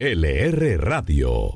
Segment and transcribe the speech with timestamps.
[0.00, 1.54] LR Radio.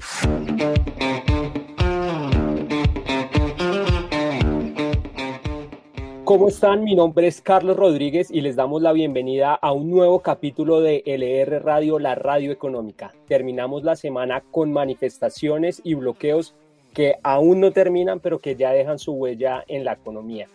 [6.25, 6.83] ¿Cómo están?
[6.83, 11.05] Mi nombre es Carlos Rodríguez y les damos la bienvenida a un nuevo capítulo de
[11.07, 13.15] LR Radio, la radio económica.
[13.29, 16.57] Terminamos la semana con manifestaciones y bloqueos
[16.95, 20.49] que aún no terminan, pero que ya dejan su huella en la economía.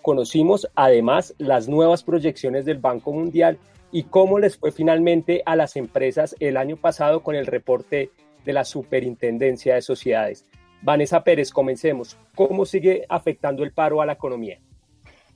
[0.00, 3.58] Conocimos además las nuevas proyecciones del Banco Mundial
[3.92, 8.10] y cómo les fue finalmente a las empresas el año pasado con el reporte
[8.44, 10.46] de la Superintendencia de Sociedades.
[10.80, 12.18] Vanessa Pérez, comencemos.
[12.34, 14.58] ¿Cómo sigue afectando el paro a la economía?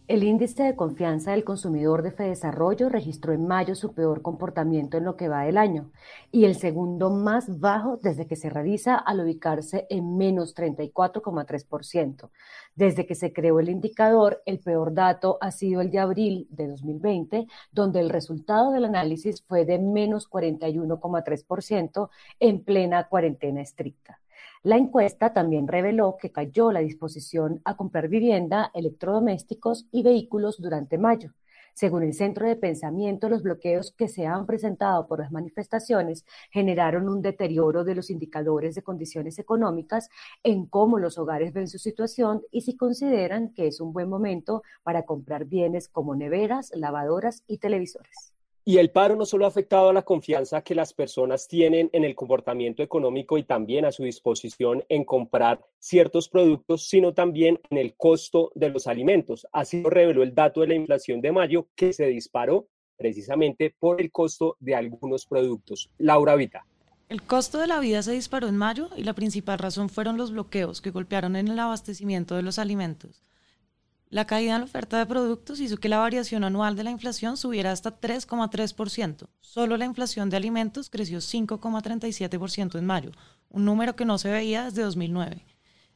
[0.09, 5.05] El índice de confianza del consumidor de Fedesarrollo registró en mayo su peor comportamiento en
[5.05, 5.91] lo que va del año
[6.30, 12.30] y el segundo más bajo desde que se realiza al ubicarse en menos 34,3%.
[12.77, 16.68] Desde que se creó el indicador, el peor dato ha sido el de abril de
[16.68, 24.20] 2020, donde el resultado del análisis fue de menos 41,3% en plena cuarentena estricta.
[24.66, 30.99] La encuesta también reveló que cayó la disposición a comprar vivienda, electrodomésticos y vehículos durante
[30.99, 31.35] mayo.
[31.73, 37.09] Según el Centro de Pensamiento, los bloqueos que se han presentado por las manifestaciones generaron
[37.09, 40.09] un deterioro de los indicadores de condiciones económicas
[40.43, 44.65] en cómo los hogares ven su situación y si consideran que es un buen momento
[44.82, 48.35] para comprar bienes como neveras, lavadoras y televisores.
[48.69, 52.03] Y el paro no solo ha afectado a la confianza que las personas tienen en
[52.03, 57.79] el comportamiento económico y también a su disposición en comprar ciertos productos, sino también en
[57.79, 59.47] el costo de los alimentos.
[59.53, 64.00] Así lo reveló el dato de la inflación de mayo que se disparó precisamente por
[64.00, 65.89] el costo de algunos productos.
[65.99, 66.67] Laura Vita.
[67.09, 70.33] El costo de la vida se disparó en mayo y la principal razón fueron los
[70.33, 73.22] bloqueos que golpearon en el abastecimiento de los alimentos.
[74.17, 77.37] La caída en la oferta de productos hizo que la variación anual de la inflación
[77.37, 79.28] subiera hasta 3,3%.
[79.43, 83.11] Solo la inflación de alimentos creció 5,37% en mayo,
[83.50, 85.44] un número que no se veía desde 2009.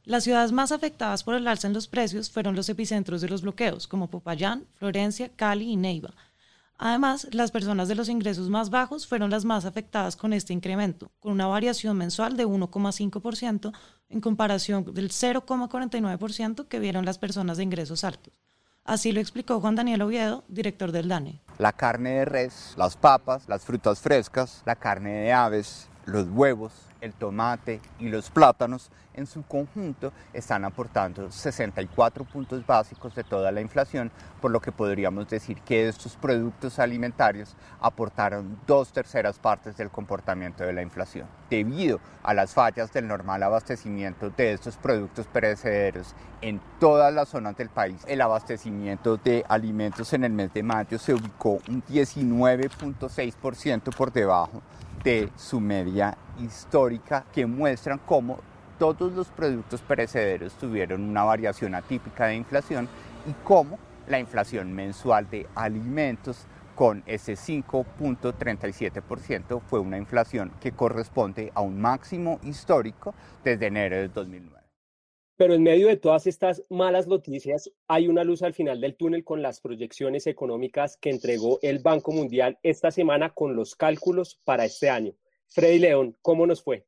[0.03, 3.41] Las ciudades más afectadas por el alza en los precios fueron los epicentros de los
[3.41, 6.13] bloqueos, como Popayán, Florencia, Cali y Neiva.
[6.83, 11.11] Además, las personas de los ingresos más bajos fueron las más afectadas con este incremento,
[11.19, 13.71] con una variación mensual de 1,5%
[14.09, 18.33] en comparación del 0,49% que vieron las personas de ingresos altos.
[18.83, 21.39] Así lo explicó Juan Daniel Oviedo, director del DANE.
[21.59, 26.73] La carne de res, las papas, las frutas frescas, la carne de aves, los huevos,
[27.01, 33.51] el tomate y los plátanos en su conjunto están aportando 64 puntos básicos de toda
[33.51, 39.75] la inflación, por lo que podríamos decir que estos productos alimentarios aportaron dos terceras partes
[39.75, 41.27] del comportamiento de la inflación.
[41.49, 47.57] Debido a las fallas del normal abastecimiento de estos productos perecederos en todas las zonas
[47.57, 53.95] del país, el abastecimiento de alimentos en el mes de mayo se ubicó un 19.6%
[53.95, 54.61] por debajo
[55.03, 58.39] de su media histórica que muestran cómo
[58.77, 62.87] todos los productos perecederos tuvieron una variación atípica de inflación
[63.27, 71.51] y cómo la inflación mensual de alimentos con ese 5.37% fue una inflación que corresponde
[71.53, 73.13] a un máximo histórico
[73.43, 74.60] desde enero de 2009.
[75.41, 79.23] Pero en medio de todas estas malas noticias, hay una luz al final del túnel
[79.23, 84.65] con las proyecciones económicas que entregó el Banco Mundial esta semana con los cálculos para
[84.65, 85.15] este año.
[85.47, 86.85] Freddy León, ¿cómo nos fue?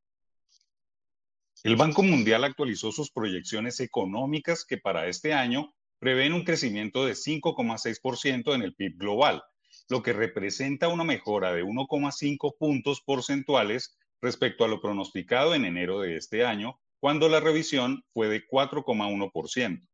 [1.64, 7.14] El Banco Mundial actualizó sus proyecciones económicas que para este año prevén un crecimiento de
[7.14, 9.42] 5,6% en el PIB global,
[9.88, 15.98] lo que representa una mejora de 1,5 puntos porcentuales respecto a lo pronosticado en enero
[15.98, 19.88] de este año cuando la revisión fue de 4,1%.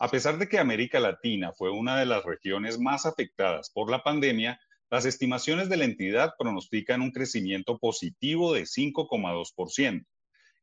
[0.00, 4.02] A pesar de que América Latina fue una de las regiones más afectadas por la
[4.02, 4.58] pandemia,
[4.90, 10.04] las estimaciones de la entidad pronostican un crecimiento positivo de 5,2%.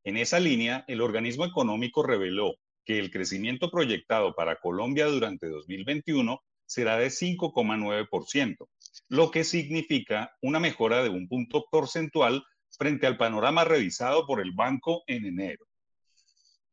[0.03, 6.41] En esa línea, el organismo económico reveló que el crecimiento proyectado para Colombia durante 2021
[6.65, 8.67] será de 5,9%,
[9.07, 12.43] lo que significa una mejora de un punto porcentual
[12.77, 15.65] frente al panorama revisado por el banco en enero.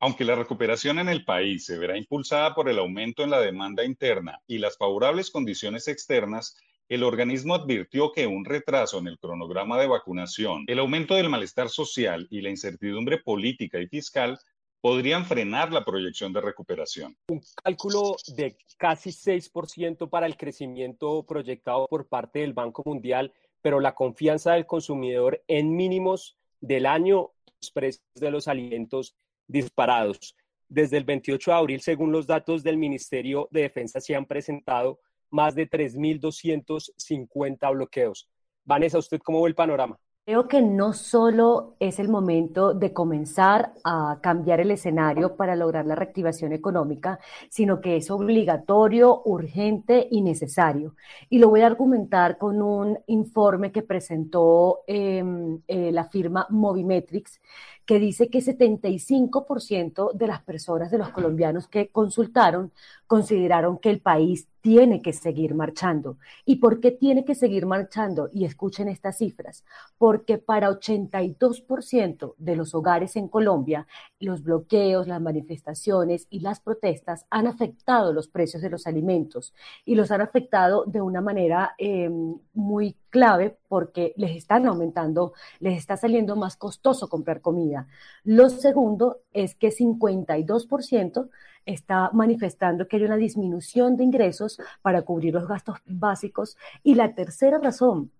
[0.04, 3.84] Aunque la recuperación en el país se verá impulsada por el aumento en la demanda
[3.84, 6.56] interna y las favorables condiciones externas,
[6.88, 11.68] el organismo advirtió que un retraso en el cronograma de vacunación, el aumento del malestar
[11.68, 14.40] social y la incertidumbre política y fiscal
[14.80, 17.16] podrían frenar la proyección de recuperación.
[17.28, 23.78] Un cálculo de casi 6% para el crecimiento proyectado por parte del Banco Mundial, pero
[23.78, 29.14] la confianza del consumidor en mínimos del año, los precios de los alimentos
[29.52, 30.34] disparados.
[30.68, 35.00] Desde el 28 de abril, según los datos del Ministerio de Defensa, se han presentado
[35.30, 38.28] más de 3.250 bloqueos.
[38.64, 39.98] Vanessa, ¿usted cómo ve el panorama?
[40.24, 45.84] Creo que no solo es el momento de comenzar a cambiar el escenario para lograr
[45.84, 47.18] la reactivación económica,
[47.50, 50.94] sino que es obligatorio, urgente y necesario.
[51.28, 57.40] Y lo voy a argumentar con un informe que presentó em, eh, la firma Movimetrics,
[57.86, 62.72] que dice que 75% de las personas, de los colombianos que consultaron,
[63.06, 66.18] consideraron que el país tiene que seguir marchando.
[66.44, 68.30] ¿Y por qué tiene que seguir marchando?
[68.32, 69.64] Y escuchen estas cifras,
[69.98, 73.86] porque para 82% de los hogares en Colombia,
[74.20, 79.52] los bloqueos, las manifestaciones y las protestas han afectado los precios de los alimentos
[79.84, 82.08] y los han afectado de una manera eh,
[82.54, 87.86] muy clave porque les están aumentando, les está saliendo más costoso comprar comida.
[88.24, 91.28] Lo segundo es que 52%
[91.66, 96.56] está manifestando que hay una disminución de ingresos para cubrir los gastos básicos.
[96.82, 98.10] Y la tercera razón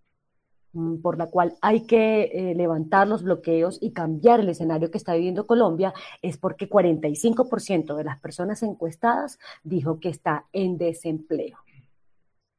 [0.75, 4.99] mm, por la cual hay que eh, levantar los bloqueos y cambiar el escenario que
[4.99, 11.59] está viviendo Colombia es porque 45% de las personas encuestadas dijo que está en desempleo.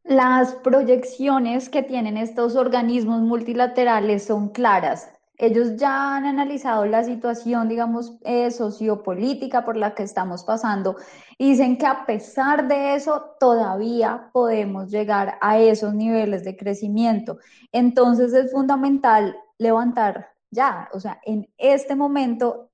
[0.03, 5.09] Las proyecciones que tienen estos organismos multilaterales son claras.
[5.37, 10.97] Ellos ya han analizado la situación, digamos, eh, sociopolítica por la que estamos pasando
[11.37, 17.39] y dicen que a pesar de eso todavía podemos llegar a esos niveles de crecimiento.
[17.71, 22.69] Entonces es fundamental levantar ya, o sea, en este momento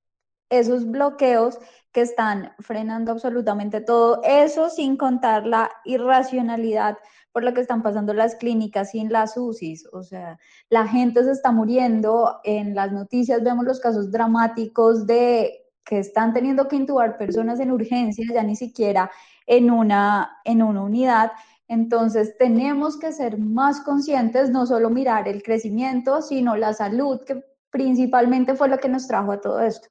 [0.49, 1.59] esos bloqueos
[1.91, 6.97] que están frenando absolutamente todo, eso sin contar la irracionalidad
[7.31, 9.87] por lo que están pasando las clínicas y en las UCIs.
[9.91, 10.39] O sea,
[10.69, 12.39] la gente se está muriendo.
[12.43, 17.71] En las noticias vemos los casos dramáticos de que están teniendo que intubar personas en
[17.71, 19.09] urgencia, ya ni siquiera
[19.47, 21.31] en una, en una unidad.
[21.67, 27.43] Entonces tenemos que ser más conscientes, no solo mirar el crecimiento, sino la salud, que
[27.71, 29.87] principalmente fue lo que nos trajo a todo esto.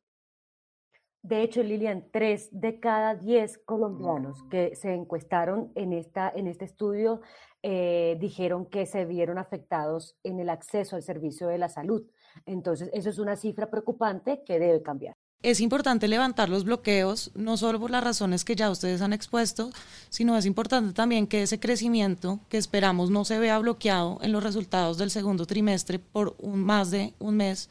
[1.29, 6.65] De hecho, Lilian, tres de cada diez colombianos que se encuestaron en, esta, en este
[6.65, 7.21] estudio
[7.63, 12.03] eh, dijeron que se vieron afectados en el acceso al servicio de la salud.
[12.47, 15.17] Entonces, eso es una cifra preocupante que debe cambiar.
[15.43, 19.69] Es importante levantar los bloqueos, no solo por las razones que ya ustedes han expuesto,
[20.09, 24.43] sino es importante también que ese crecimiento que esperamos no se vea bloqueado en los
[24.43, 27.69] resultados del segundo trimestre por un, más de un mes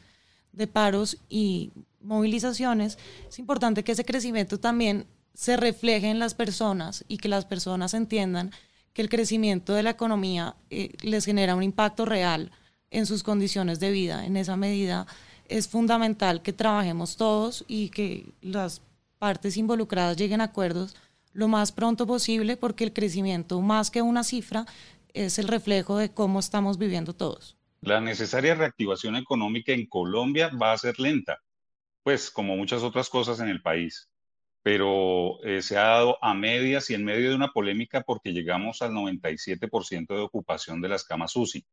[0.52, 2.98] de paros y movilizaciones,
[3.28, 7.94] es importante que ese crecimiento también se refleje en las personas y que las personas
[7.94, 8.50] entiendan
[8.92, 12.50] que el crecimiento de la economía eh, les genera un impacto real
[12.90, 14.26] en sus condiciones de vida.
[14.26, 15.06] En esa medida
[15.46, 18.82] es fundamental que trabajemos todos y que las
[19.18, 20.96] partes involucradas lleguen a acuerdos
[21.32, 24.66] lo más pronto posible porque el crecimiento, más que una cifra,
[25.14, 27.56] es el reflejo de cómo estamos viviendo todos.
[27.80, 31.38] La necesaria reactivación económica en Colombia va a ser lenta
[32.08, 34.08] pues como muchas otras cosas en el país,
[34.62, 38.80] pero eh, se ha dado a medias y en medio de una polémica porque llegamos
[38.80, 41.66] al 97% de ocupación de las camas UCI.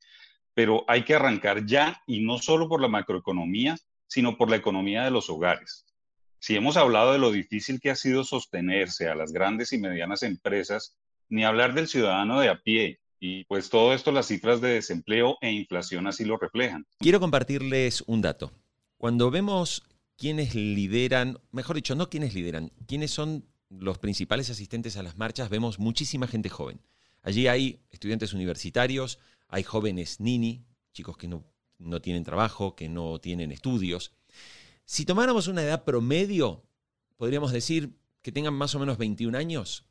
[0.54, 3.78] Pero hay que arrancar ya y no solo por la macroeconomía,
[4.08, 5.86] sino por la economía de los hogares.
[6.40, 10.22] Si hemos hablado de lo difícil que ha sido sostenerse a las grandes y medianas
[10.22, 10.98] empresas,
[11.30, 15.38] ni hablar del ciudadano de a pie, y pues todo esto las cifras de desempleo
[15.40, 16.86] e inflación así lo reflejan.
[17.00, 18.52] Quiero compartirles un dato.
[18.98, 19.84] Cuando vemos
[20.18, 25.50] quienes lideran, mejor dicho, no quienes lideran, quienes son los principales asistentes a las marchas,
[25.50, 26.82] vemos muchísima gente joven.
[27.22, 31.44] Allí hay estudiantes universitarios, hay jóvenes nini, chicos que no,
[31.80, 34.12] no tienen trabajo, que no tienen estudios.
[34.86, 36.64] Si tomáramos una edad promedio,
[37.18, 39.86] podríamos decir que tengan más o menos 21 años.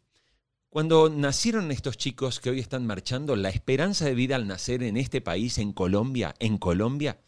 [0.70, 4.96] Cuando nacieron estos chicos que hoy están marchando, la esperanza de vida al nacer en
[4.96, 7.20] este país, en Colombia, en Colombia,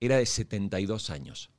[0.00, 1.50] era de 72 años.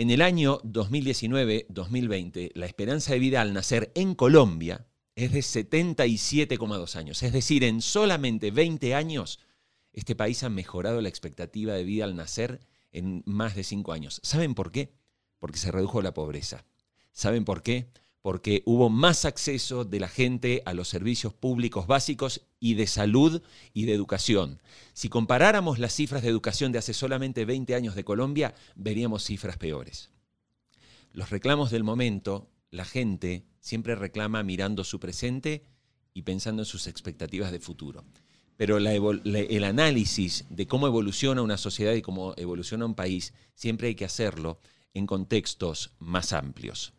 [0.00, 6.96] En el año 2019-2020, la esperanza de vida al nacer en Colombia es de 77,2
[6.96, 7.22] años.
[7.22, 9.40] Es decir, en solamente 20 años,
[9.92, 12.60] este país ha mejorado la expectativa de vida al nacer
[12.92, 14.22] en más de 5 años.
[14.24, 14.94] ¿Saben por qué?
[15.38, 16.64] Porque se redujo la pobreza.
[17.12, 17.90] ¿Saben por qué?
[18.22, 23.42] Porque hubo más acceso de la gente a los servicios públicos básicos y de salud
[23.72, 24.60] y de educación.
[24.92, 29.56] Si comparáramos las cifras de educación de hace solamente 20 años de Colombia, veríamos cifras
[29.56, 30.10] peores.
[31.12, 35.64] Los reclamos del momento, la gente siempre reclama mirando su presente
[36.12, 38.04] y pensando en sus expectativas de futuro.
[38.56, 43.94] Pero el análisis de cómo evoluciona una sociedad y cómo evoluciona un país, siempre hay
[43.94, 44.60] que hacerlo
[44.92, 46.92] en contextos más amplios.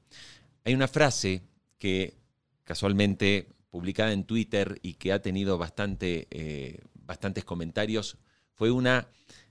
[0.64, 1.44] Hay una frase
[1.78, 2.18] que
[2.64, 8.18] casualmente publicada en Twitter y que ha tenido bastante, eh, bastantes comentarios,
[8.54, 9.08] fue una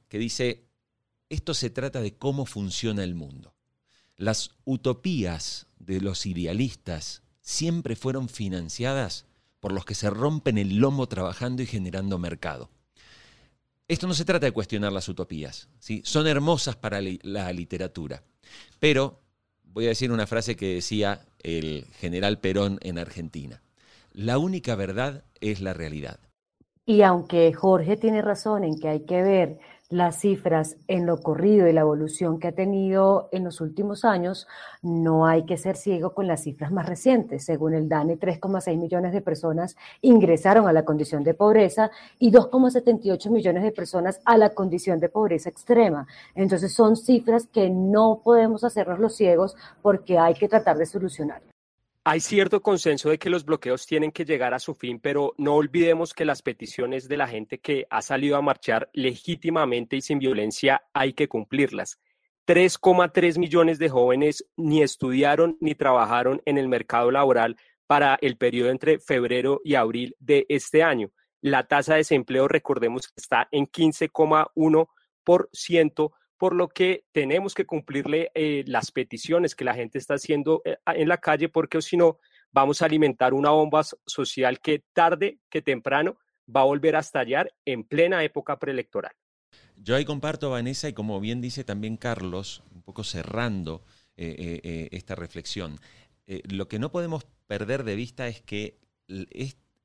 [0.08, 0.66] que dice,
[1.28, 3.54] esto se trata de cómo funciona el mundo.
[4.16, 9.26] Las utopías de los idealistas siempre fueron financiadas
[9.58, 12.70] por los que se rompen el lomo trabajando y generando mercado.
[13.88, 16.02] Esto no se trata de cuestionar las utopías, ¿sí?
[16.04, 18.22] son hermosas para la literatura,
[18.78, 19.20] pero
[19.72, 23.62] voy a decir una frase que decía el general Perón en Argentina.
[24.12, 26.18] La única verdad es la realidad.
[26.86, 29.58] Y aunque Jorge tiene razón en que hay que ver
[29.90, 34.46] las cifras en lo corrido y la evolución que ha tenido en los últimos años,
[34.82, 37.44] no hay que ser ciego con las cifras más recientes.
[37.44, 43.30] Según el DANE, 3,6 millones de personas ingresaron a la condición de pobreza y 2,78
[43.30, 46.06] millones de personas a la condición de pobreza extrema.
[46.36, 51.49] Entonces son cifras que no podemos hacernos los ciegos porque hay que tratar de solucionar.
[52.02, 55.56] Hay cierto consenso de que los bloqueos tienen que llegar a su fin, pero no
[55.56, 60.18] olvidemos que las peticiones de la gente que ha salido a marchar legítimamente y sin
[60.18, 62.00] violencia hay que cumplirlas.
[62.46, 68.70] 3,3 millones de jóvenes ni estudiaron ni trabajaron en el mercado laboral para el periodo
[68.70, 71.10] entre febrero y abril de este año.
[71.42, 78.64] La tasa de desempleo, recordemos, está en 15,1%, por lo que tenemos que cumplirle eh,
[78.66, 82.18] las peticiones que la gente está haciendo eh, en la calle, porque si no,
[82.50, 86.16] vamos a alimentar una bomba social que tarde que temprano
[86.48, 89.12] va a volver a estallar en plena época preelectoral.
[89.76, 93.84] Yo ahí comparto, Vanessa, y como bien dice también Carlos, un poco cerrando
[94.16, 95.78] eh, esta reflexión,
[96.26, 98.78] lo que no podemos perder de vista es que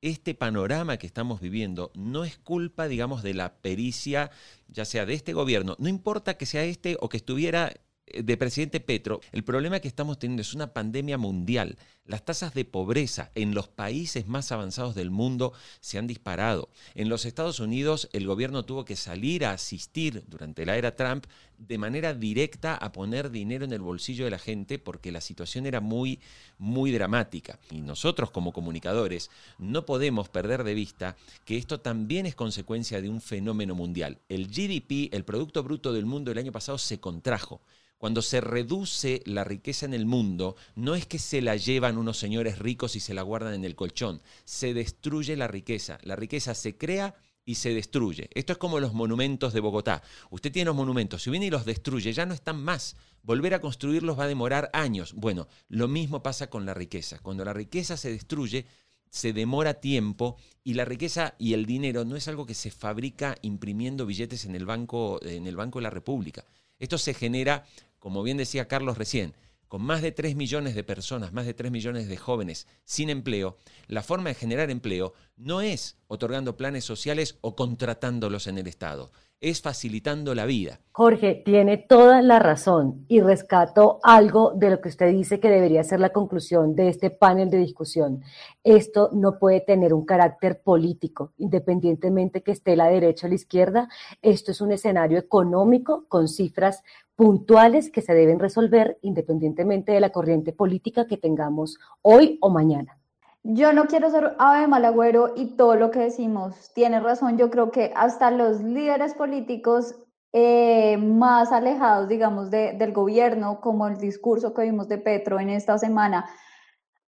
[0.05, 4.29] este panorama que estamos viviendo no es culpa, digamos, de la pericia,
[4.67, 7.73] ya sea de este gobierno, no importa que sea este o que estuviera
[8.07, 11.77] de presidente Petro, el problema que estamos teniendo es una pandemia mundial.
[12.05, 16.69] Las tasas de pobreza en los países más avanzados del mundo se han disparado.
[16.93, 21.25] En los Estados Unidos el gobierno tuvo que salir a asistir durante la era Trump
[21.57, 25.65] de manera directa a poner dinero en el bolsillo de la gente porque la situación
[25.65, 26.19] era muy,
[26.59, 27.59] muy dramática.
[27.71, 33.09] Y nosotros como comunicadores no podemos perder de vista que esto también es consecuencia de
[33.09, 34.19] un fenómeno mundial.
[34.29, 37.61] El GDP, el Producto Bruto del Mundo el año pasado se contrajo.
[37.97, 42.17] Cuando se reduce la riqueza en el mundo, no es que se la llevan unos
[42.17, 45.97] señores ricos y se la guardan en el colchón, se destruye la riqueza.
[46.03, 48.29] La riqueza se crea y se destruye.
[48.33, 50.03] Esto es como los monumentos de Bogotá.
[50.29, 52.97] Usted tiene los monumentos, si viene y los destruye, ya no están más.
[53.21, 55.13] Volver a construirlos va a demorar años.
[55.13, 57.19] Bueno, lo mismo pasa con la riqueza.
[57.19, 58.65] Cuando la riqueza se destruye,
[59.09, 63.37] se demora tiempo y la riqueza y el dinero no es algo que se fabrica
[63.41, 66.45] imprimiendo billetes en el banco, en el banco de la República.
[66.79, 67.65] Esto se genera,
[67.99, 69.35] como bien decía Carlos recién,
[69.67, 73.57] con más de 3 millones de personas, más de 3 millones de jóvenes sin empleo,
[73.87, 79.11] la forma de generar empleo no es otorgando planes sociales o contratándolos en el Estado
[79.41, 80.79] es facilitando la vida.
[80.91, 85.83] Jorge, tiene toda la razón y rescato algo de lo que usted dice que debería
[85.83, 88.21] ser la conclusión de este panel de discusión.
[88.63, 93.89] Esto no puede tener un carácter político, independientemente que esté la derecha o la izquierda.
[94.21, 96.81] Esto es un escenario económico con cifras
[97.15, 102.97] puntuales que se deben resolver independientemente de la corriente política que tengamos hoy o mañana.
[103.47, 107.37] Yo no quiero ser ave malagüero y todo lo que decimos tiene razón.
[107.37, 109.95] Yo creo que hasta los líderes políticos
[110.33, 115.77] eh, más alejados, digamos, del gobierno, como el discurso que vimos de Petro en esta
[115.77, 116.25] semana,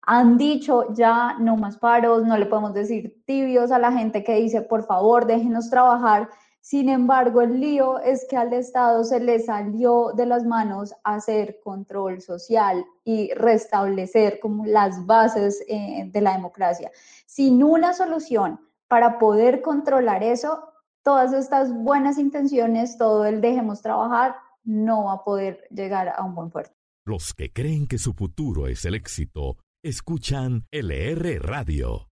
[0.01, 4.35] han dicho ya no más paros, no le podemos decir tibios a la gente que
[4.35, 6.29] dice, por favor, déjenos trabajar.
[6.65, 11.59] Sin embargo, el lío es que al Estado se le salió de las manos hacer
[11.63, 16.89] control social y restablecer como las bases eh, de la democracia.
[17.27, 20.63] Sin una solución para poder controlar eso,
[21.03, 26.33] todas estas buenas intenciones, todo el dejemos trabajar, no va a poder llegar a un
[26.33, 26.73] buen puerto.
[27.05, 32.07] Los que creen que su futuro es el éxito, escuchan LR Radio.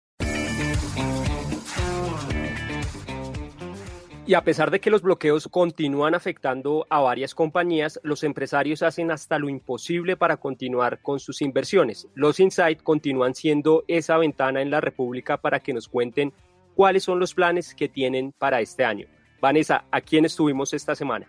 [4.25, 9.11] Y a pesar de que los bloqueos continúan afectando a varias compañías, los empresarios hacen
[9.11, 12.07] hasta lo imposible para continuar con sus inversiones.
[12.15, 16.31] Los Insight continúan siendo esa ventana en la República para que nos cuenten
[16.73, 19.07] cuáles son los planes que tienen para este año.
[19.41, 21.27] Vanessa, ¿a quién estuvimos esta semana?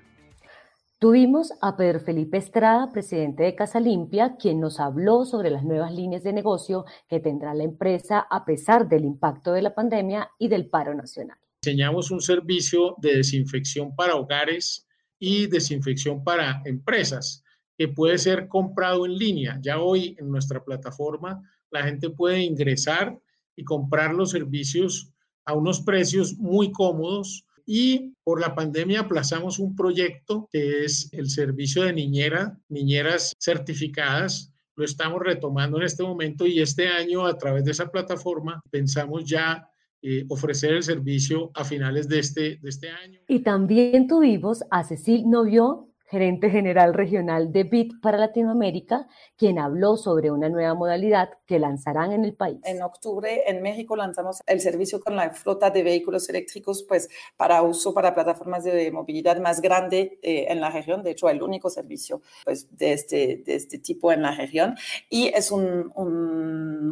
[1.01, 5.93] Tuvimos a Pedro Felipe Estrada, presidente de Casa Limpia, quien nos habló sobre las nuevas
[5.93, 10.47] líneas de negocio que tendrá la empresa a pesar del impacto de la pandemia y
[10.47, 14.87] del paro nacional diseñamos un servicio de desinfección para hogares
[15.19, 17.43] y desinfección para empresas
[17.79, 19.59] que puede ser comprado en línea.
[19.63, 23.19] Ya hoy en nuestra plataforma la gente puede ingresar
[23.57, 25.11] y comprar los servicios
[25.47, 31.31] a unos precios muy cómodos y por la pandemia aplazamos un proyecto que es el
[31.31, 34.53] servicio de niñera, niñeras certificadas.
[34.77, 39.25] Lo estamos retomando en este momento y este año a través de esa plataforma pensamos
[39.25, 39.71] ya
[40.07, 43.21] eh, ofrecer el servicio a finales de este, de este año.
[43.27, 49.97] Y también tuvimos a Cecil Novio gerente general regional de BIT para Latinoamérica, quien habló
[49.97, 52.61] sobre una nueva modalidad que lanzarán en el país.
[52.63, 57.63] En octubre en México lanzamos el servicio con la flota de vehículos eléctricos pues, para
[57.63, 61.69] uso para plataformas de movilidad más grande eh, en la región, de hecho el único
[61.69, 64.77] servicio pues, de, este, de este tipo en la región
[65.11, 65.93] y es un,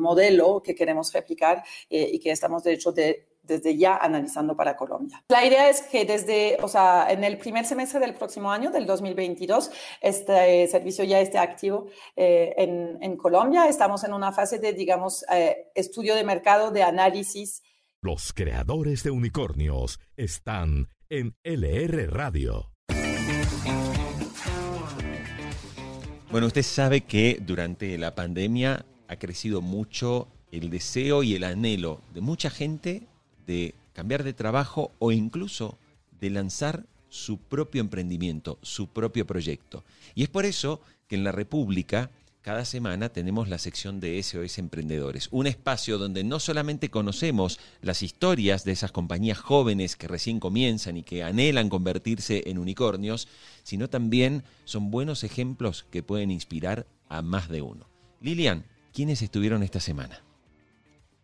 [0.02, 4.76] modelo que queremos replicar eh, y que estamos de hecho de desde ya analizando para
[4.76, 5.22] Colombia.
[5.28, 8.86] La idea es que desde, o sea, en el primer semestre del próximo año, del
[8.86, 9.70] 2022,
[10.00, 13.68] este servicio ya esté activo eh, en, en, Colombia.
[13.68, 17.62] Estamos en una fase de, digamos, eh, estudio de mercado, de análisis.
[18.00, 22.72] Los creadores de unicornios están en LR Radio.
[26.30, 32.00] Bueno, usted sabe que durante la pandemia ha crecido mucho el deseo y el anhelo
[32.14, 33.06] de mucha gente
[33.46, 35.78] de cambiar de trabajo o incluso
[36.20, 39.84] de lanzar su propio emprendimiento, su propio proyecto.
[40.14, 42.10] Y es por eso que en la República
[42.42, 48.02] cada semana tenemos la sección de SOS Emprendedores, un espacio donde no solamente conocemos las
[48.02, 53.28] historias de esas compañías jóvenes que recién comienzan y que anhelan convertirse en unicornios,
[53.62, 57.86] sino también son buenos ejemplos que pueden inspirar a más de uno.
[58.20, 60.22] Lilian, ¿quiénes estuvieron esta semana?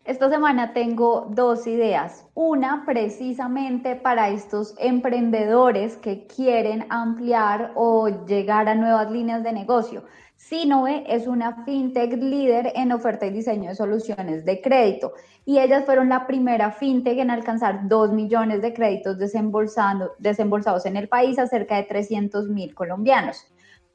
[0.09, 2.25] Esta semana tengo dos ideas.
[2.33, 10.03] Una precisamente para estos emprendedores que quieren ampliar o llegar a nuevas líneas de negocio.
[10.35, 15.13] Sinoe es una fintech líder en oferta y diseño de soluciones de crédito
[15.45, 21.07] y ellas fueron la primera fintech en alcanzar 2 millones de créditos desembolsados en el
[21.07, 23.45] país a cerca de 300 mil colombianos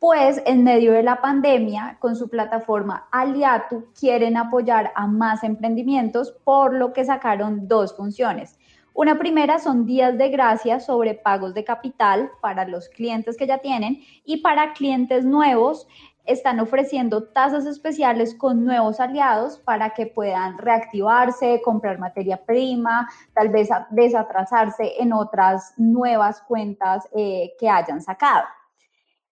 [0.06, 6.30] pues en medio de la pandemia, con su plataforma Aliatu, quieren apoyar a más emprendimientos,
[6.44, 8.58] por lo que sacaron dos funciones.
[8.92, 13.56] Una primera son días de gracia sobre pagos de capital para los clientes que ya
[13.56, 15.88] tienen y para clientes nuevos
[16.26, 23.48] están ofreciendo tasas especiales con nuevos aliados para que puedan reactivarse, comprar materia prima, tal
[23.48, 28.44] vez desatrasarse en otras nuevas cuentas eh, que hayan sacado.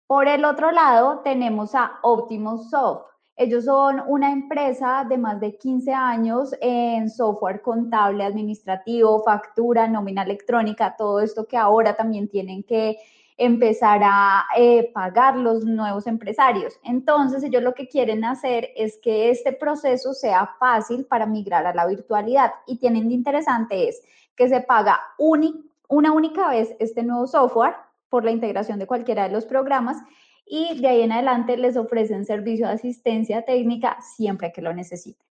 [0.08, 3.08] Por el otro lado, tenemos a Optimus Soft.
[3.36, 10.22] Ellos son una empresa de más de 15 años en software contable, administrativo, factura, nómina
[10.22, 12.98] electrónica, todo esto que ahora también tienen que
[13.36, 16.80] empezar a eh, pagar los nuevos empresarios.
[16.84, 21.74] Entonces, ellos lo que quieren hacer es que este proceso sea fácil para migrar a
[21.74, 22.54] la virtualidad.
[22.68, 24.04] Y tienen de interesante es
[24.36, 27.76] que se paga una única vez este nuevo software
[28.10, 29.98] por la integración de cualquiera de los programas
[30.46, 35.26] y de ahí en adelante les ofrecen servicio de asistencia técnica siempre que lo necesiten.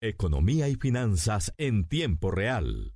[0.00, 2.94] Economía y finanzas en tiempo real.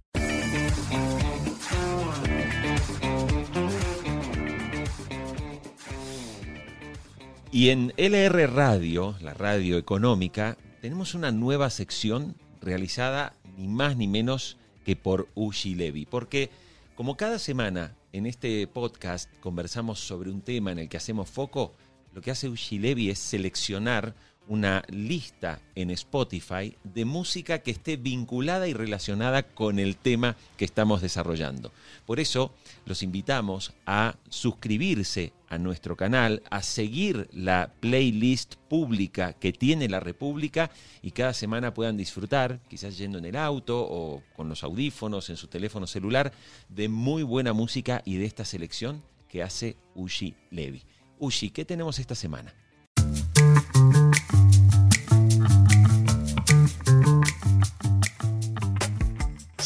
[7.51, 14.09] Y en LR Radio, la radio económica, tenemos una nueva sección realizada ni más ni
[14.09, 16.51] menos que por Ushi Levy, porque
[16.97, 21.75] como cada semana en este podcast conversamos sobre un tema en el que hacemos foco,
[22.13, 24.15] lo que hace Ushi es seleccionar
[24.49, 30.65] una lista en Spotify de música que esté vinculada y relacionada con el tema que
[30.65, 31.73] estamos desarrollando.
[32.07, 32.53] Por eso
[32.85, 40.01] los invitamos a suscribirse a nuestro canal, a seguir la playlist pública que tiene la
[40.01, 45.31] República y cada semana puedan disfrutar, quizás yendo en el auto o con los audífonos,
[45.31, 46.33] en su teléfono celular,
[46.69, 50.83] de muy buena música y de esta selección que hace Ushi Levi.
[51.19, 52.55] Ushi, ¿qué tenemos esta semana?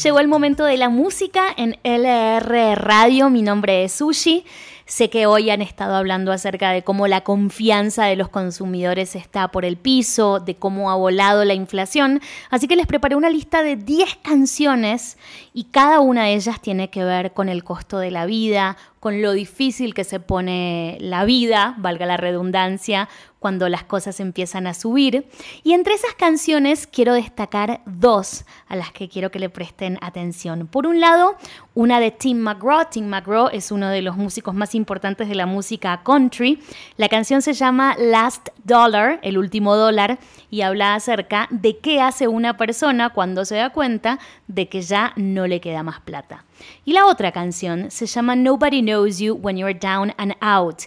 [0.03, 3.29] Llegó el momento de la música en LR Radio.
[3.29, 4.45] Mi nombre es Sushi.
[4.85, 9.49] Sé que hoy han estado hablando acerca de cómo la confianza de los consumidores está
[9.49, 13.61] por el piso, de cómo ha volado la inflación, así que les preparé una lista
[13.61, 15.19] de 10 canciones
[15.53, 19.21] y cada una de ellas tiene que ver con el costo de la vida, con
[19.21, 23.09] lo difícil que se pone la vida, valga la redundancia,
[23.39, 25.27] cuando las cosas empiezan a subir.
[25.63, 30.67] Y entre esas canciones quiero destacar dos a las que quiero que le presten atención.
[30.67, 31.35] Por un lado,
[31.73, 32.89] una de Tim McGraw.
[32.91, 36.61] Tim McGraw es uno de los músicos más importantes de la música country.
[36.97, 40.19] La canción se llama Last Dollar, el último dólar,
[40.51, 45.13] y habla acerca de qué hace una persona cuando se da cuenta de que ya
[45.15, 46.45] no le queda más plata.
[46.83, 50.83] Y la otra canción se llama Nobody Knows You When You're Down and Out.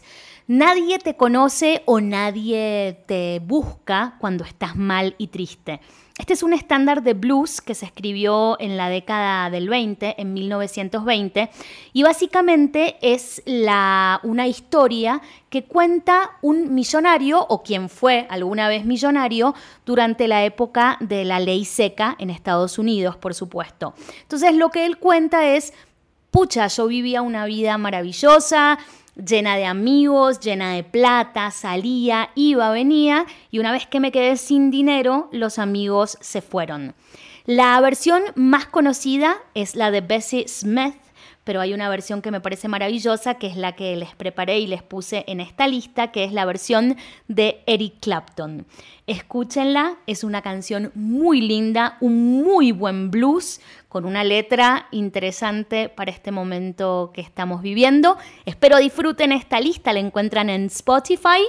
[0.54, 5.80] Nadie te conoce o nadie te busca cuando estás mal y triste.
[6.18, 10.34] Este es un estándar de blues que se escribió en la década del 20, en
[10.34, 11.48] 1920,
[11.94, 19.54] y básicamente es una historia que cuenta un millonario o quien fue alguna vez millonario
[19.86, 23.94] durante la época de la ley seca en Estados Unidos, por supuesto.
[24.20, 25.72] Entonces lo que él cuenta es,
[26.30, 28.78] pucha, yo vivía una vida maravillosa,
[29.16, 34.36] llena de amigos, llena de plata, salía, iba, venía y una vez que me quedé
[34.36, 36.94] sin dinero, los amigos se fueron.
[37.44, 40.94] La versión más conocida es la de Bessie Smith,
[41.44, 44.68] pero hay una versión que me parece maravillosa, que es la que les preparé y
[44.68, 46.96] les puse en esta lista, que es la versión
[47.26, 48.64] de Eric Clapton.
[49.08, 53.60] Escúchenla, es una canción muy linda, un muy buen blues,
[53.92, 58.16] con una letra interesante para este momento que estamos viviendo.
[58.46, 61.42] Espero disfruten esta lista, la encuentran en Spotify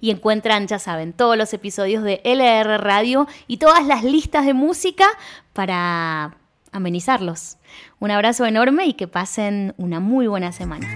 [0.00, 4.54] y encuentran, ya saben, todos los episodios de LR Radio y todas las listas de
[4.54, 5.06] música
[5.52, 6.36] para
[6.72, 7.58] amenizarlos.
[8.00, 10.88] Un abrazo enorme y que pasen una muy buena semana.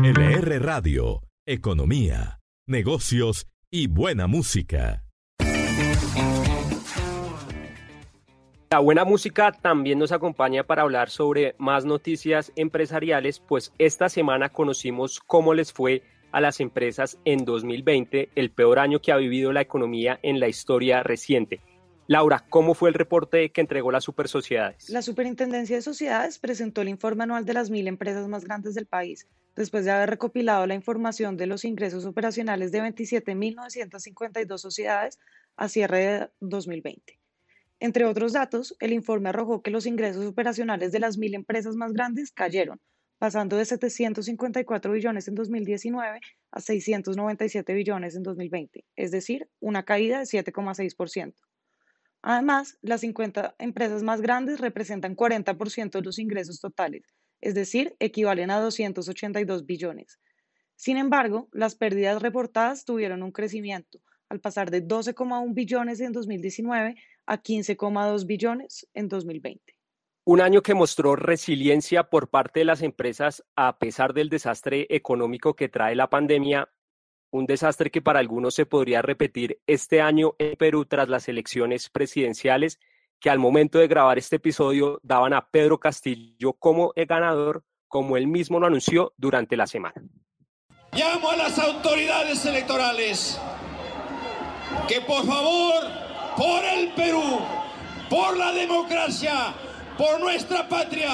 [0.00, 5.07] LR Radio, Economía, Negocios y Buena Música.
[8.70, 14.50] La buena música también nos acompaña para hablar sobre más noticias empresariales, pues esta semana
[14.50, 16.02] conocimos cómo les fue
[16.32, 20.48] a las empresas en 2020, el peor año que ha vivido la economía en la
[20.48, 21.62] historia reciente.
[22.08, 24.90] Laura, ¿cómo fue el reporte que entregó la Super Sociedades?
[24.90, 28.84] La Superintendencia de Sociedades presentó el informe anual de las mil empresas más grandes del
[28.84, 29.26] país,
[29.56, 35.18] después de haber recopilado la información de los ingresos operacionales de 27.952 sociedades
[35.56, 37.17] a cierre de 2020.
[37.80, 41.92] Entre otros datos, el informe arrojó que los ingresos operacionales de las mil empresas más
[41.92, 42.80] grandes cayeron,
[43.18, 50.18] pasando de 754 billones en 2019 a 697 billones en 2020, es decir, una caída
[50.18, 51.34] de 7,6%.
[52.22, 57.04] Además, las 50 empresas más grandes representan 40% de los ingresos totales,
[57.40, 60.18] es decir, equivalen a 282 billones.
[60.74, 66.96] Sin embargo, las pérdidas reportadas tuvieron un crecimiento, al pasar de 12,1 billones en 2019
[67.28, 69.74] a 15,2 billones en 2020.
[70.24, 75.54] Un año que mostró resiliencia por parte de las empresas a pesar del desastre económico
[75.54, 76.68] que trae la pandemia
[77.30, 81.90] un desastre que para algunos se podría repetir este año en Perú tras las elecciones
[81.90, 82.78] presidenciales
[83.20, 88.16] que al momento de grabar este episodio daban a Pedro Castillo como el ganador, como
[88.16, 90.02] él mismo lo anunció durante la semana.
[90.92, 93.38] Llamo a las autoridades electorales
[94.86, 95.84] que por favor,
[96.38, 97.40] por el Perú,
[98.08, 99.52] por la democracia,
[99.98, 101.10] por nuestra patria,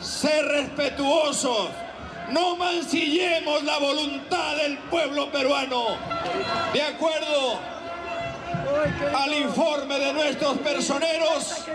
[0.00, 1.70] ser respetuosos
[2.30, 5.96] no mancillemos la voluntad del pueblo peruano.
[6.72, 7.58] De acuerdo
[9.16, 11.66] al informe de nuestros personeros,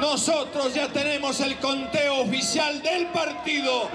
[0.00, 3.88] nosotros ya tenemos el conteo oficial del partido,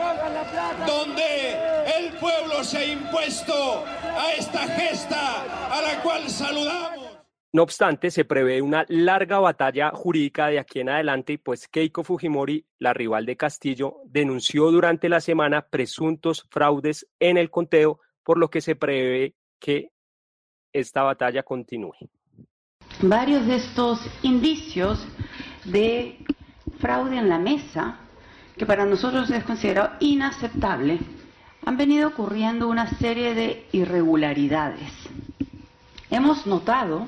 [0.86, 1.58] donde
[1.98, 3.86] el pueblo se ha impuesto
[4.19, 6.94] a esta gesta a la cual saludamos.
[7.55, 12.65] No obstante, se prevé una larga batalla jurídica de aquí en adelante pues Keiko Fujimori,
[12.79, 18.49] la rival de Castillo, denunció durante la semana presuntos fraudes en el conteo, por lo
[18.49, 19.93] que se prevé que
[20.73, 21.93] esta batalla continúe.
[23.01, 25.07] Varios de estos indicios
[25.63, 26.17] de
[26.79, 27.99] fraude en la mesa,
[28.57, 30.99] que para nosotros es considerado inaceptable,
[31.65, 34.91] han venido ocurriendo una serie de irregularidades.
[36.09, 37.07] Hemos notado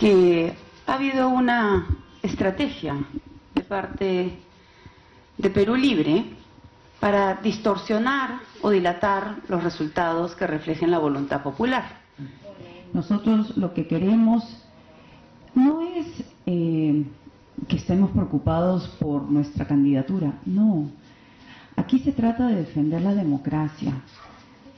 [0.00, 0.54] que
[0.86, 1.86] ha habido una
[2.22, 2.96] estrategia
[3.54, 4.38] de parte
[5.36, 6.24] de Perú Libre
[6.98, 11.84] para distorsionar o dilatar los resultados que reflejen la voluntad popular.
[12.94, 14.64] Nosotros lo que queremos
[15.54, 16.06] no es
[16.46, 17.04] eh,
[17.68, 20.90] que estemos preocupados por nuestra candidatura, no.
[21.76, 24.00] Aquí se trata de defender la democracia,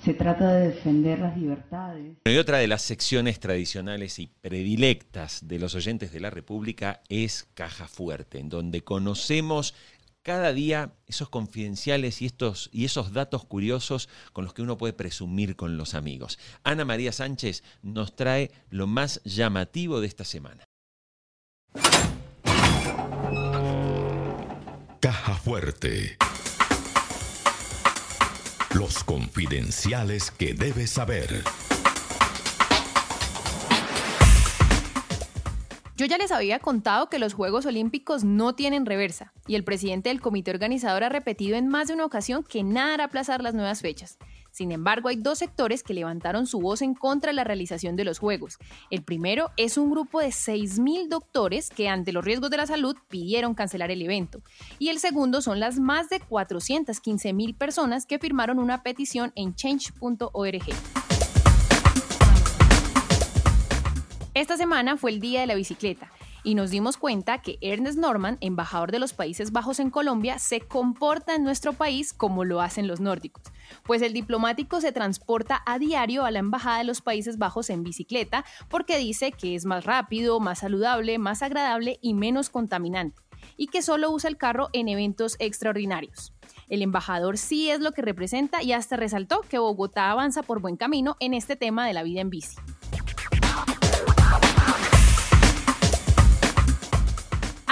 [0.05, 2.17] se trata de defender las libertades.
[2.25, 7.49] Y otra de las secciones tradicionales y predilectas de los oyentes de la República es
[7.55, 9.75] Caja Fuerte, en donde conocemos
[10.23, 14.93] cada día esos confidenciales y, estos, y esos datos curiosos con los que uno puede
[14.93, 16.39] presumir con los amigos.
[16.65, 20.65] Ana María Sánchez nos trae lo más llamativo de esta semana.
[25.01, 26.17] Caja Fuerte.
[28.75, 31.45] Los confidenciales que debes saber.
[35.95, 40.09] Yo ya les había contado que los Juegos Olímpicos no tienen reversa, y el presidente
[40.09, 43.53] del comité organizador ha repetido en más de una ocasión que nada hará aplazar las
[43.53, 44.17] nuevas fechas.
[44.53, 48.05] Sin embargo, hay dos sectores que levantaron su voz en contra de la realización de
[48.05, 48.59] los Juegos.
[48.91, 52.95] El primero es un grupo de 6.000 doctores que ante los riesgos de la salud
[53.09, 54.43] pidieron cancelar el evento.
[54.79, 60.63] Y el segundo son las más de 415.000 personas que firmaron una petición en change.org.
[64.35, 66.11] Esta semana fue el Día de la Bicicleta
[66.45, 70.61] y nos dimos cuenta que Ernest Norman, embajador de los Países Bajos en Colombia, se
[70.61, 73.45] comporta en nuestro país como lo hacen los nórdicos,
[73.85, 77.83] pues el diplomático se transporta a diario a la embajada de los Países Bajos en
[77.83, 83.21] bicicleta porque dice que es más rápido, más saludable, más agradable y menos contaminante,
[83.57, 86.33] y que solo usa el carro en eventos extraordinarios.
[86.69, 90.77] El embajador sí es lo que representa y hasta resaltó que Bogotá avanza por buen
[90.77, 92.57] camino en este tema de la vida en bici.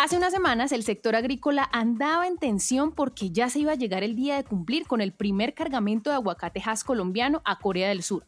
[0.03, 4.03] Hace unas semanas el sector agrícola andaba en tensión porque ya se iba a llegar
[4.03, 8.03] el día de cumplir con el primer cargamento de aguacate Hass colombiano a Corea del
[8.03, 8.27] Sur.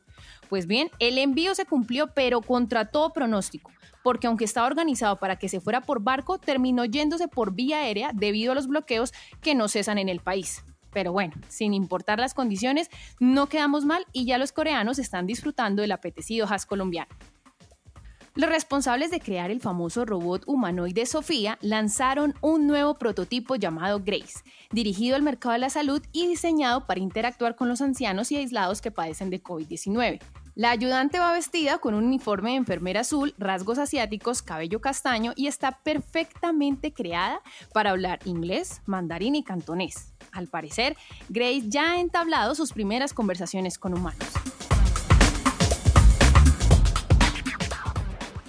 [0.50, 3.70] Pues bien, el envío se cumplió pero contra todo pronóstico,
[4.02, 8.10] porque aunque estaba organizado para que se fuera por barco, terminó yéndose por vía aérea
[8.12, 10.62] debido a los bloqueos que no cesan en el país.
[10.92, 15.80] Pero bueno, sin importar las condiciones, no quedamos mal y ya los coreanos están disfrutando
[15.80, 17.16] del apetecido Hass colombiano.
[18.34, 24.42] Los responsables de crear el famoso robot humanoide Sofía lanzaron un nuevo prototipo llamado Grace,
[24.70, 28.80] dirigido al mercado de la salud y diseñado para interactuar con los ancianos y aislados
[28.80, 30.18] que padecen de COVID-19.
[30.54, 35.46] La ayudante va vestida con un uniforme de enfermera azul, rasgos asiáticos, cabello castaño y
[35.46, 37.42] está perfectamente creada
[37.74, 40.14] para hablar inglés, mandarín y cantonés.
[40.30, 40.96] Al parecer,
[41.28, 44.26] Grace ya ha entablado sus primeras conversaciones con humanos.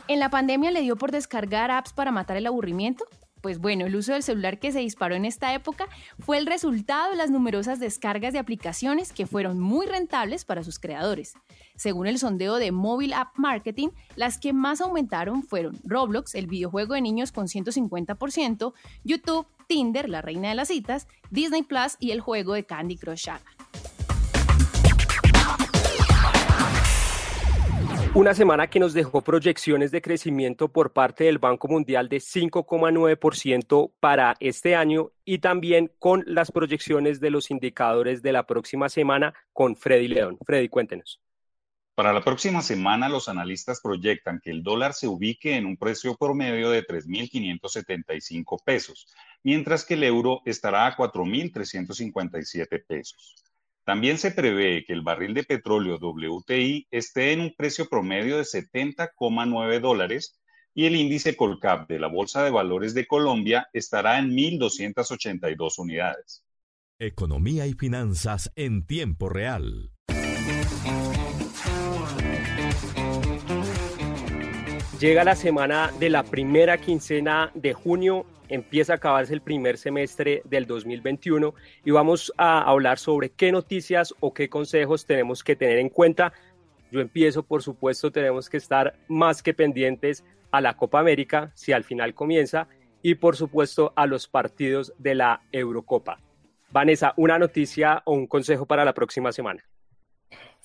[0.10, 3.06] ¿En la pandemia le dio por descargar apps para matar el aburrimiento?
[3.42, 5.88] Pues bueno, el uso del celular que se disparó en esta época
[6.20, 10.78] fue el resultado de las numerosas descargas de aplicaciones que fueron muy rentables para sus
[10.78, 11.34] creadores.
[11.76, 16.96] Según el sondeo de Mobile App Marketing, las que más aumentaron fueron Roblox, el videojuego
[16.96, 18.74] de niños con 150%,
[19.06, 23.30] YouTube, Tinder, la reina de las citas, Disney Plus y el juego de Candy Crush.
[28.16, 33.92] Una semana que nos dejó proyecciones de crecimiento por parte del Banco Mundial de 5,9%
[34.00, 39.34] para este año y también con las proyecciones de los indicadores de la próxima semana
[39.52, 40.38] con Freddy León.
[40.46, 41.22] Freddy, cuéntenos.
[41.96, 46.16] Para la próxima semana, los analistas proyectan que el dólar se ubique en un precio
[46.16, 49.08] promedio de 3.575 pesos,
[49.42, 53.44] mientras que el euro estará a 4.357 pesos.
[53.86, 58.44] También se prevé que el barril de petróleo WTI esté en un precio promedio de
[58.44, 60.40] 70,9 dólares
[60.74, 66.46] y el índice Colcap de la Bolsa de Valores de Colombia estará en 1.282 unidades.
[66.98, 69.92] Economía y finanzas en tiempo real.
[75.04, 80.42] Llega la semana de la primera quincena de junio, empieza a acabarse el primer semestre
[80.46, 85.80] del 2021 y vamos a hablar sobre qué noticias o qué consejos tenemos que tener
[85.80, 86.32] en cuenta.
[86.90, 91.74] Yo empiezo, por supuesto, tenemos que estar más que pendientes a la Copa América, si
[91.74, 92.70] al final comienza,
[93.02, 96.22] y por supuesto a los partidos de la Eurocopa.
[96.72, 99.66] Vanessa, una noticia o un consejo para la próxima semana.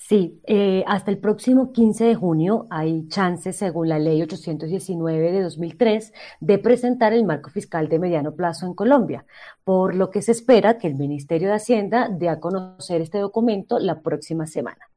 [0.01, 5.41] Sí, eh, hasta el próximo 15 de junio hay chances, según la ley 819 de
[5.41, 9.25] 2003, de presentar el marco fiscal de mediano plazo en Colombia,
[9.65, 13.77] por lo que se espera que el Ministerio de Hacienda dé a conocer este documento
[13.77, 14.89] la próxima semana.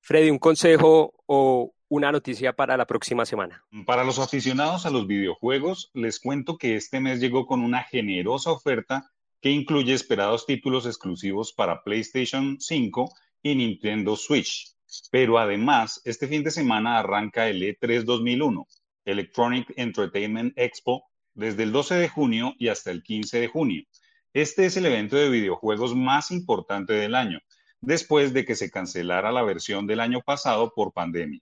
[0.00, 3.64] Freddy, un consejo o una noticia para la próxima semana.
[3.86, 8.50] Para los aficionados a los videojuegos, les cuento que este mes llegó con una generosa
[8.50, 14.74] oferta que incluye esperados títulos exclusivos para PlayStation 5 y Nintendo Switch.
[15.10, 18.66] Pero además, este fin de semana arranca el E3 2001,
[19.04, 23.84] Electronic Entertainment Expo, desde el 12 de junio y hasta el 15 de junio.
[24.32, 27.38] Este es el evento de videojuegos más importante del año,
[27.80, 31.40] después de que se cancelara la versión del año pasado por pandemia.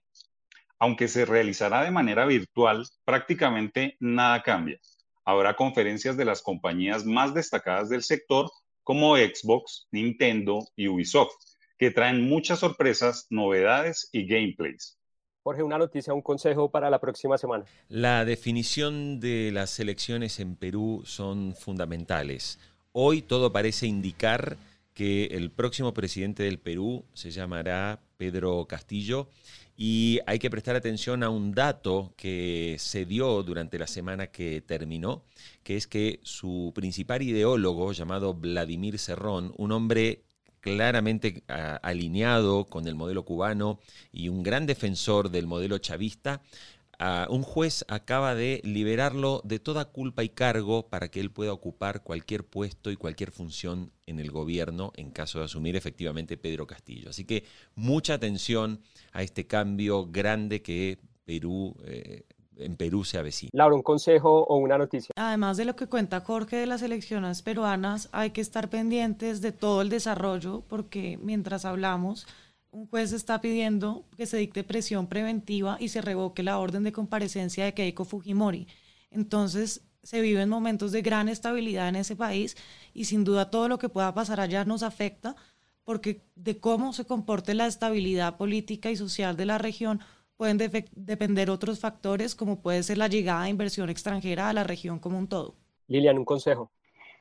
[0.79, 4.79] Aunque se realizará de manera virtual, prácticamente nada cambia.
[5.25, 8.49] Habrá conferencias de las compañías más destacadas del sector
[8.83, 11.33] como Xbox, Nintendo y Ubisoft
[11.77, 14.97] que traen muchas sorpresas, novedades y gameplays.
[15.43, 17.63] Jorge, una noticia, un consejo para la próxima semana.
[17.87, 22.59] La definición de las elecciones en Perú son fundamentales.
[22.91, 24.57] Hoy todo parece indicar
[24.93, 29.29] que el próximo presidente del Perú se llamará Pedro Castillo
[29.77, 34.61] y hay que prestar atención a un dato que se dio durante la semana que
[34.61, 35.23] terminó,
[35.61, 40.23] que es que su principal ideólogo, llamado Vladimir Cerrón, un hombre
[40.75, 41.43] claramente
[41.81, 43.79] alineado con el modelo cubano
[44.11, 46.41] y un gran defensor del modelo chavista,
[47.29, 52.03] un juez acaba de liberarlo de toda culpa y cargo para que él pueda ocupar
[52.03, 57.09] cualquier puesto y cualquier función en el gobierno en caso de asumir efectivamente Pedro Castillo.
[57.09, 57.43] Así que
[57.75, 62.23] mucha atención a este cambio grande que Perú eh,
[62.59, 63.49] en Perú se avecina.
[63.53, 65.11] Laura, un consejo o una noticia.
[65.15, 69.51] Además de lo que cuenta Jorge de las elecciones peruanas, hay que estar pendientes de
[69.51, 72.27] todo el desarrollo porque mientras hablamos
[72.71, 76.91] un juez está pidiendo que se dicte presión preventiva y se revoque la orden de
[76.91, 78.67] comparecencia de Keiko Fujimori.
[79.09, 82.55] Entonces, se viven momentos de gran estabilidad en ese país
[82.93, 85.35] y sin duda todo lo que pueda pasar allá nos afecta
[85.83, 90.01] porque de cómo se comporte la estabilidad política y social de la región
[90.37, 90.57] pueden
[90.95, 95.17] depender otros factores como puede ser la llegada de inversión extranjera a la región como
[95.17, 95.55] un todo.
[95.87, 96.71] Lilian, un consejo.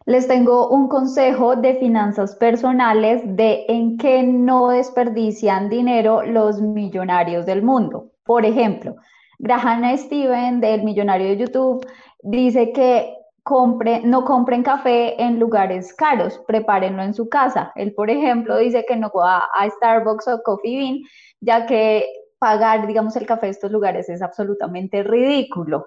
[0.05, 7.45] Les tengo un consejo de finanzas personales de en qué no desperdician dinero los millonarios
[7.47, 8.13] del mundo.
[8.25, 8.97] Por ejemplo,
[9.39, 11.85] Graham Steven del millonario de YouTube
[12.23, 17.73] dice que compre, no compren café en lugares caros, prepárenlo en su casa.
[17.75, 20.99] Él, por ejemplo, dice que no va a Starbucks o Coffee Bean,
[21.41, 22.05] ya que
[22.39, 25.87] pagar, digamos, el café de estos lugares es absolutamente ridículo.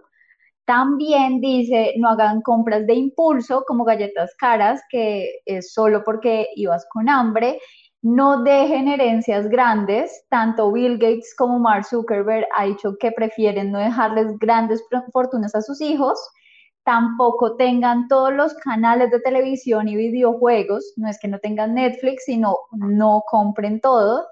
[0.65, 6.85] También dice, no hagan compras de impulso como galletas caras, que es solo porque ibas
[6.91, 7.59] con hambre.
[8.03, 10.25] No dejen herencias grandes.
[10.29, 15.61] Tanto Bill Gates como Mark Zuckerberg ha dicho que prefieren no dejarles grandes fortunas a
[15.63, 16.19] sus hijos.
[16.83, 20.93] Tampoco tengan todos los canales de televisión y videojuegos.
[20.97, 24.25] No es que no tengan Netflix, sino no compren todos.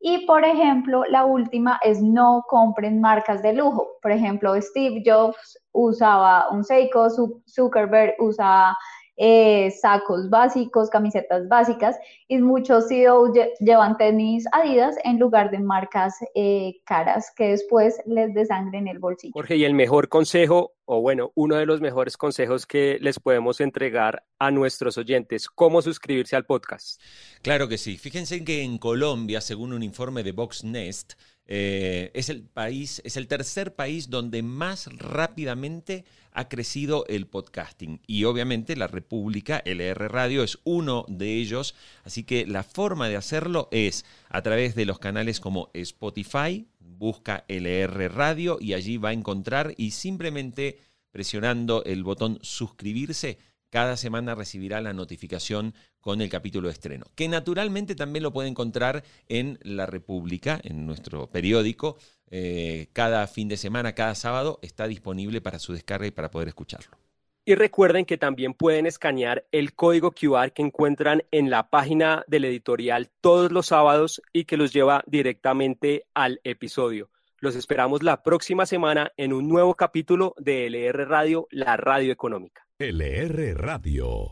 [0.00, 3.88] Y por ejemplo, la última es no compren marcas de lujo.
[4.00, 7.08] Por ejemplo, Steve Jobs usaba un Seiko,
[7.48, 8.76] Zuckerberg usaba
[9.18, 11.96] eh, sacos básicos, camisetas básicas
[12.28, 18.32] y muchos CEOs llevan tenis Adidas en lugar de marcas eh, caras que después les
[18.32, 19.32] desangren el bolsillo.
[19.34, 23.60] Jorge, y el mejor consejo, o bueno, uno de los mejores consejos que les podemos
[23.60, 27.00] entregar a nuestros oyentes, cómo suscribirse al podcast.
[27.42, 27.98] Claro que sí.
[27.98, 31.14] Fíjense que en Colombia, según un informe de Voxnest,
[31.50, 38.00] eh, es el país, es el tercer país donde más rápidamente ha crecido el podcasting.
[38.06, 41.74] Y obviamente la República, LR Radio, es uno de ellos.
[42.04, 47.44] Así que la forma de hacerlo es a través de los canales como Spotify, busca
[47.48, 50.78] LR Radio y allí va a encontrar y simplemente
[51.10, 53.38] presionando el botón suscribirse
[53.70, 55.74] cada semana recibirá la notificación
[56.08, 60.86] con el capítulo de estreno, que naturalmente también lo puede encontrar en La República, en
[60.86, 61.98] nuestro periódico.
[62.30, 66.48] Eh, cada fin de semana, cada sábado, está disponible para su descarga y para poder
[66.48, 66.96] escucharlo.
[67.44, 72.46] Y recuerden que también pueden escanear el código QR que encuentran en la página del
[72.46, 77.10] editorial todos los sábados y que los lleva directamente al episodio.
[77.38, 82.66] Los esperamos la próxima semana en un nuevo capítulo de LR Radio, la radio económica.
[82.78, 84.30] LR Radio.